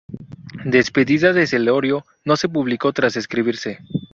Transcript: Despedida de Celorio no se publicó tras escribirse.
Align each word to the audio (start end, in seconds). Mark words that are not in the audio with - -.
Despedida 0.65 1.31
de 1.31 1.45
Celorio 1.45 2.07
no 2.25 2.35
se 2.35 2.49
publicó 2.49 2.91
tras 2.91 3.15
escribirse. 3.17 3.77